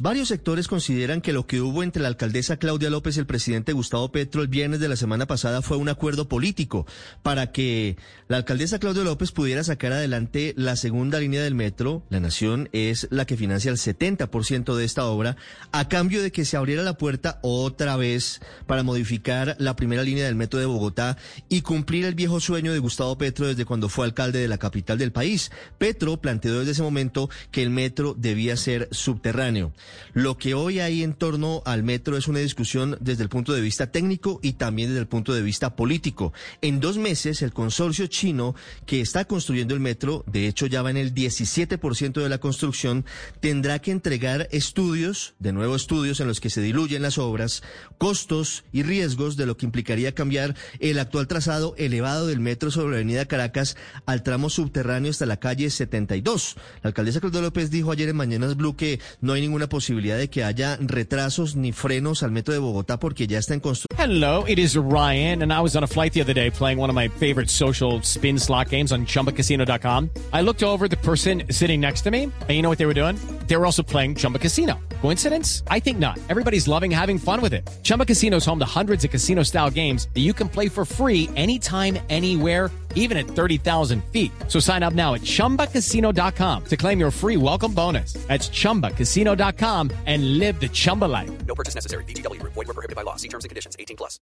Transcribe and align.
Varios 0.00 0.28
sectores 0.28 0.68
consideran 0.68 1.20
que 1.20 1.32
lo 1.32 1.46
que 1.46 1.60
hubo 1.60 1.82
entre 1.82 2.02
la 2.02 2.08
alcaldesa 2.08 2.56
Claudia 2.56 2.88
López 2.88 3.16
y 3.16 3.20
el 3.20 3.26
presidente 3.26 3.72
Gustavo 3.72 4.10
Petro 4.10 4.42
el 4.42 4.48
viernes 4.48 4.80
de 4.80 4.88
la 4.88 4.96
semana 4.96 5.26
pasada 5.26 5.60
fue 5.60 5.76
un 5.76 5.88
acuerdo 5.88 6.28
político 6.28 6.86
para 7.22 7.52
que 7.52 7.96
la 8.28 8.38
alcaldesa 8.38 8.78
Claudia 8.78 9.02
López 9.02 9.32
pudiera 9.32 9.64
sacar 9.64 9.92
adelante 9.92 10.54
la 10.56 10.76
segunda 10.76 11.18
línea 11.18 11.42
del 11.42 11.54
metro. 11.54 12.02
La 12.10 12.20
Nación 12.20 12.68
es 12.72 13.08
la 13.10 13.26
que 13.26 13.36
financia 13.36 13.70
el 13.70 13.76
70% 13.76 14.74
de 14.74 14.84
esta 14.84 15.04
obra 15.06 15.36
a 15.72 15.88
cambio 15.88 16.22
de 16.22 16.32
que 16.32 16.44
se 16.44 16.56
abriera 16.56 16.82
la 16.82 16.96
puerta 16.96 17.38
otra 17.42 17.96
vez 17.96 18.40
para 18.66 18.82
modificar 18.82 19.56
la 19.58 19.76
primera 19.76 20.02
línea 20.02 20.24
del 20.24 20.36
metro 20.36 20.60
de 20.60 20.66
Bogotá 20.66 21.18
y 21.48 21.62
cumplir 21.62 22.04
el 22.04 22.14
viejo 22.14 22.40
sueño 22.40 22.72
de 22.72 22.78
Gustavo 22.78 23.18
Petro 23.18 23.46
desde 23.46 23.64
cuando 23.64 23.88
fue 23.88 24.06
alcalde 24.06 24.38
de 24.38 24.48
la 24.48 24.58
capital 24.58 24.96
del 24.98 25.12
país. 25.12 25.50
Petro 25.78 26.20
planteó 26.20 26.60
desde 26.60 26.72
ese 26.72 26.82
momento 26.82 27.28
que 27.50 27.62
el 27.62 27.70
metro 27.70 28.14
debía 28.16 28.56
ser 28.56 28.88
subterráneo. 28.92 29.72
Lo 30.14 30.36
que 30.36 30.54
hoy 30.54 30.80
hay 30.80 31.02
en 31.02 31.14
torno 31.14 31.62
al 31.64 31.82
metro 31.82 32.16
es 32.16 32.28
una 32.28 32.40
discusión 32.40 32.98
desde 33.00 33.22
el 33.22 33.28
punto 33.28 33.52
de 33.52 33.60
vista 33.60 33.90
técnico 33.90 34.40
y 34.42 34.54
también 34.54 34.90
desde 34.90 35.00
el 35.00 35.06
punto 35.06 35.32
de 35.32 35.42
vista 35.42 35.74
político. 35.74 36.32
En 36.60 36.80
dos 36.80 36.98
meses, 36.98 37.42
el 37.42 37.52
consorcio 37.52 38.06
chino 38.06 38.54
que 38.86 39.00
está 39.00 39.24
construyendo 39.24 39.74
el 39.74 39.80
metro, 39.80 40.24
de 40.26 40.48
hecho 40.48 40.66
ya 40.66 40.82
va 40.82 40.90
en 40.90 40.96
el 40.96 41.14
17% 41.14 42.12
de 42.20 42.28
la 42.28 42.38
construcción, 42.38 43.04
tendrá 43.40 43.78
que 43.78 43.90
entregar 43.90 44.48
estudios, 44.52 45.34
de 45.38 45.52
nuevo 45.52 45.76
estudios 45.76 46.20
en 46.20 46.28
los 46.28 46.40
que 46.40 46.50
se 46.50 46.60
diluyen 46.60 47.02
las 47.02 47.18
obras, 47.18 47.62
costos 47.98 48.64
y 48.72 48.82
riesgos 48.82 49.36
de 49.36 49.46
lo 49.46 49.56
que 49.56 49.66
implicaría 49.66 50.14
cambiar 50.14 50.56
el 50.80 50.98
actual 50.98 51.26
trazado 51.26 51.74
elevado 51.78 52.26
del 52.26 52.40
metro 52.40 52.70
sobre 52.70 52.90
la 52.90 52.96
avenida 52.96 53.26
Caracas 53.26 53.76
al 54.06 54.22
tramo 54.22 54.50
subterráneo 54.50 55.10
hasta 55.10 55.26
la 55.26 55.38
calle 55.38 55.70
72. 55.70 56.56
La 56.82 56.88
alcaldesa 56.88 57.20
Claudia 57.20 57.40
López 57.40 57.70
dijo 57.70 57.92
ayer 57.92 58.08
en 58.08 58.16
Mañanas 58.16 58.56
Blue 58.56 58.76
que 58.76 59.00
no 59.20 59.32
hay 59.32 59.40
ninguna 59.40 59.68
posibilidad 59.72 60.18
de 60.18 60.28
que 60.28 60.44
haya 60.44 60.76
retrasos 60.80 61.56
ni 61.56 61.72
frenos 61.72 62.22
al 62.22 62.30
metro 62.30 62.52
de 62.52 62.60
Bogotá 62.60 62.98
porque 62.98 63.26
ya 63.26 63.38
está 63.38 63.54
en 63.54 63.60
construcción. 63.60 63.98
Hello, 63.98 64.44
it 64.46 64.58
is 64.58 64.76
Ryan, 64.76 65.42
and 65.42 65.50
I 65.50 65.60
was 65.60 65.74
on 65.74 65.82
a 65.82 65.86
flight 65.86 66.12
the 66.12 66.20
other 66.20 66.34
day 66.34 66.50
playing 66.50 66.78
one 66.78 66.90
of 66.90 66.94
my 66.94 67.08
favorite 67.08 67.48
social 67.48 68.02
spin 68.02 68.38
slot 68.38 68.68
games 68.68 68.92
on 68.92 69.06
chumbacasino.com. 69.06 70.10
I 70.34 70.42
looked 70.42 70.62
over 70.62 70.88
the 70.88 70.98
person 70.98 71.44
sitting 71.50 71.80
next 71.80 72.02
to 72.02 72.10
me, 72.10 72.24
and 72.24 72.50
you 72.50 72.60
know 72.60 72.68
what 72.68 72.78
they 72.78 72.86
were 72.86 72.94
doing? 72.94 73.16
They 73.52 73.58
were 73.58 73.66
also 73.66 73.82
playing 73.82 74.14
Chumba 74.14 74.38
Casino. 74.38 74.80
Coincidence? 75.02 75.62
I 75.68 75.78
think 75.78 75.98
not. 75.98 76.18
Everybody's 76.30 76.66
loving 76.66 76.90
having 76.90 77.18
fun 77.18 77.42
with 77.42 77.52
it. 77.52 77.68
Chumba 77.82 78.06
Casino 78.06 78.38
is 78.38 78.46
home 78.46 78.58
to 78.60 78.64
hundreds 78.64 79.04
of 79.04 79.10
casino 79.10 79.42
style 79.42 79.68
games 79.68 80.08
that 80.14 80.20
you 80.22 80.32
can 80.32 80.48
play 80.48 80.70
for 80.70 80.86
free 80.86 81.28
anytime, 81.36 81.98
anywhere 82.08 82.70
even 82.94 83.16
at 83.16 83.26
30,000 83.26 84.02
feet. 84.06 84.32
So 84.48 84.58
sign 84.58 84.82
up 84.82 84.94
now 84.94 85.14
at 85.14 85.20
ChumbaCasino.com 85.22 86.64
to 86.64 86.76
claim 86.76 86.98
your 86.98 87.10
free 87.10 87.36
welcome 87.36 87.74
bonus. 87.74 88.14
That's 88.26 88.48
ChumbaCasino.com 88.48 89.90
and 90.06 90.38
live 90.38 90.58
the 90.60 90.68
Chumba 90.68 91.04
life. 91.04 91.30
No 91.46 91.54
purchase 91.54 91.74
necessary. 91.74 92.04
VGW. 92.04 92.51
Void 92.54 92.66
were 92.66 92.74
prohibited 92.74 92.96
by 92.96 93.04
law. 93.04 93.16
See 93.16 93.28
terms 93.28 93.44
and 93.44 93.50
conditions. 93.50 93.76
18 93.78 93.96
plus. 93.96 94.20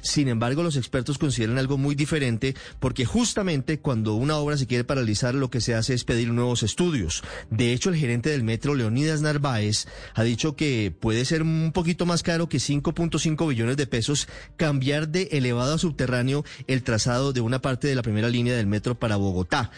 Sin 0.00 0.28
embargo, 0.28 0.62
los 0.62 0.76
expertos 0.76 1.18
consideran 1.18 1.58
algo 1.58 1.78
muy 1.78 1.94
diferente 1.94 2.54
porque 2.80 3.04
justamente 3.04 3.78
cuando 3.78 4.14
una 4.14 4.36
obra 4.36 4.56
se 4.56 4.66
quiere 4.66 4.84
paralizar, 4.84 5.34
lo 5.34 5.50
que 5.50 5.60
se 5.60 5.74
hace 5.74 5.94
es 5.94 6.04
pedir 6.04 6.32
nuevos 6.32 6.62
estudios. 6.62 7.22
De 7.50 7.72
hecho, 7.72 7.90
el 7.90 7.96
gerente 7.96 8.30
del 8.30 8.42
metro, 8.42 8.74
Leonidas 8.74 9.20
Narváez, 9.22 9.86
ha 10.14 10.22
dicho 10.22 10.56
que 10.56 10.92
puede 10.98 11.24
ser 11.24 11.42
un 11.42 11.70
poquito 11.72 12.06
más 12.06 12.22
caro 12.22 12.48
que 12.48 12.58
5.5 12.58 13.48
billones 13.48 13.76
de 13.76 13.86
pesos 13.86 14.28
cambiar 14.56 15.08
de 15.08 15.28
elevado 15.32 15.74
a 15.74 15.78
subterráneo 15.78 16.44
el 16.66 16.82
trazado 16.82 17.32
de 17.32 17.40
una 17.40 17.60
parte 17.60 17.88
de 17.88 17.94
la 17.94 18.02
primera 18.02 18.28
línea 18.28 18.56
del 18.56 18.66
metro 18.66 18.98
para 18.98 19.16
Bogotá. 19.16 19.70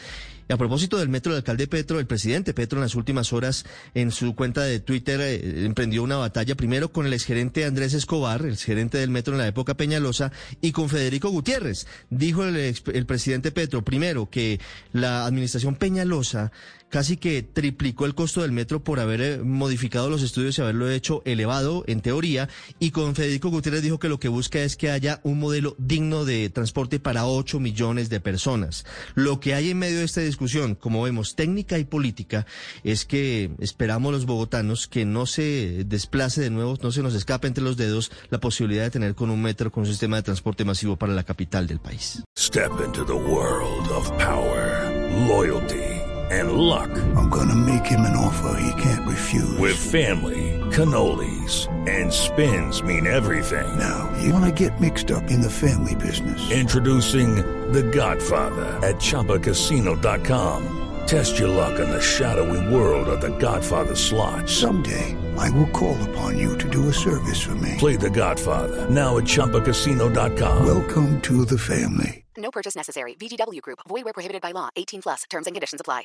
A 0.50 0.56
propósito 0.56 0.96
del 0.96 1.10
metro, 1.10 1.32
el 1.32 1.38
alcalde 1.38 1.66
Petro, 1.66 2.00
el 2.00 2.06
presidente 2.06 2.54
Petro 2.54 2.78
en 2.78 2.84
las 2.84 2.94
últimas 2.94 3.34
horas 3.34 3.66
en 3.92 4.10
su 4.10 4.34
cuenta 4.34 4.62
de 4.62 4.80
Twitter 4.80 5.20
eh, 5.20 5.66
emprendió 5.66 6.02
una 6.02 6.16
batalla 6.16 6.54
primero 6.54 6.90
con 6.90 7.04
el 7.04 7.12
exgerente 7.12 7.66
Andrés 7.66 7.92
Escobar, 7.92 8.46
el 8.46 8.56
gerente 8.56 8.96
del 8.96 9.10
metro 9.10 9.34
en 9.34 9.40
la 9.40 9.46
época 9.46 9.74
Peñalosa, 9.74 10.32
y 10.62 10.72
con 10.72 10.88
Federico 10.88 11.28
Gutiérrez. 11.28 11.86
Dijo 12.08 12.44
el, 12.44 12.56
el 12.56 13.06
presidente 13.06 13.52
Petro, 13.52 13.82
primero, 13.82 14.30
que 14.30 14.58
la 14.92 15.26
administración 15.26 15.74
Peñalosa 15.74 16.50
casi 16.88 17.16
que 17.16 17.42
triplicó 17.42 18.06
el 18.06 18.14
costo 18.14 18.42
del 18.42 18.52
metro 18.52 18.82
por 18.82 19.00
haber 19.00 19.20
eh, 19.20 19.38
modificado 19.38 20.08
los 20.08 20.22
estudios 20.22 20.58
y 20.58 20.62
haberlo 20.62 20.90
hecho 20.90 21.22
elevado 21.24 21.84
en 21.86 22.00
teoría. 22.00 22.48
Y 22.78 22.90
con 22.90 23.14
Federico 23.14 23.50
Gutiérrez 23.50 23.82
dijo 23.82 23.98
que 23.98 24.08
lo 24.08 24.18
que 24.18 24.28
busca 24.28 24.60
es 24.60 24.76
que 24.76 24.90
haya 24.90 25.20
un 25.22 25.38
modelo 25.38 25.74
digno 25.78 26.24
de 26.24 26.48
transporte 26.50 27.00
para 27.00 27.26
8 27.26 27.60
millones 27.60 28.08
de 28.08 28.20
personas. 28.20 28.84
Lo 29.14 29.40
que 29.40 29.54
hay 29.54 29.70
en 29.70 29.78
medio 29.78 29.98
de 29.98 30.04
esta 30.04 30.22
discusión, 30.38 30.76
como 30.76 31.02
vemos, 31.02 31.34
técnica 31.34 31.78
y 31.78 31.84
política, 31.84 32.46
es 32.84 33.04
que 33.04 33.50
esperamos 33.58 34.12
los 34.12 34.24
bogotanos 34.24 34.86
que 34.86 35.04
no 35.04 35.26
se 35.26 35.82
desplace 35.84 36.40
de 36.40 36.50
nuevo, 36.50 36.78
no 36.80 36.92
se 36.92 37.02
nos 37.02 37.14
escape 37.14 37.48
entre 37.48 37.64
los 37.64 37.76
dedos 37.76 38.12
la 38.30 38.38
posibilidad 38.38 38.84
de 38.84 38.90
tener 38.90 39.16
con 39.16 39.30
un 39.30 39.42
metro, 39.42 39.72
con 39.72 39.82
un 39.82 39.88
sistema 39.88 40.16
de 40.16 40.22
transporte 40.22 40.64
masivo 40.64 40.94
para 40.94 41.12
la 41.12 41.24
capital 41.24 41.66
del 41.66 41.80
país. 41.80 42.22
Step 42.38 42.70
into 42.84 43.04
the 43.04 43.12
world 43.12 43.88
of 43.88 44.08
power, 44.16 44.92
loyalty. 45.26 45.98
and 46.30 46.52
luck. 46.52 46.90
I'm 47.16 47.28
gonna 47.30 47.54
make 47.54 47.86
him 47.86 48.00
an 48.00 48.16
offer 48.16 48.60
he 48.60 48.82
can't 48.82 49.08
refuse. 49.08 49.58
With 49.58 49.76
family, 49.76 50.60
cannolis, 50.70 51.68
and 51.86 52.12
spins 52.12 52.82
mean 52.82 53.06
everything. 53.06 53.78
Now, 53.78 54.10
you 54.22 54.32
wanna 54.32 54.52
get 54.52 54.80
mixed 54.80 55.10
up 55.10 55.30
in 55.30 55.40
the 55.40 55.50
family 55.50 55.94
business. 55.94 56.50
Introducing 56.50 57.36
The 57.72 57.82
Godfather 57.82 58.66
at 58.86 58.96
Choppacasino.com. 58.96 60.74
Test 61.06 61.38
your 61.38 61.48
luck 61.48 61.78
in 61.80 61.88
the 61.88 62.00
shadowy 62.00 62.72
world 62.74 63.08
of 63.08 63.20
The 63.20 63.36
Godfather 63.38 63.96
slot. 63.96 64.48
Someday, 64.48 65.16
I 65.38 65.50
will 65.50 65.68
call 65.68 65.96
upon 66.10 66.38
you 66.38 66.56
to 66.58 66.68
do 66.68 66.88
a 66.88 66.92
service 66.92 67.40
for 67.40 67.54
me. 67.56 67.76
Play 67.78 67.96
The 67.96 68.10
Godfather 68.10 68.88
now 68.90 69.18
at 69.18 69.24
Choppacasino.com. 69.24 70.66
Welcome 70.66 71.20
to 71.22 71.44
the 71.44 71.58
family. 71.58 72.24
No 72.36 72.50
purchase 72.50 72.76
necessary. 72.76 73.14
VGW 73.14 73.60
Group. 73.62 73.80
Void 73.88 74.04
where 74.04 74.14
prohibited 74.14 74.42
by 74.42 74.52
law. 74.52 74.68
18 74.76 75.02
plus. 75.02 75.24
Terms 75.30 75.46
and 75.46 75.54
conditions 75.54 75.80
apply. 75.80 76.04